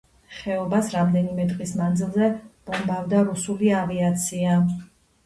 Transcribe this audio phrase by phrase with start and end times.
[0.35, 2.29] ხეობას რამდენიმე დღის მანძილზე
[2.71, 4.57] ბომბავდა რუსული ავიაცია.